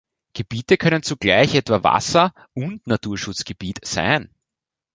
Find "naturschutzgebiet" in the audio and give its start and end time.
2.87-3.85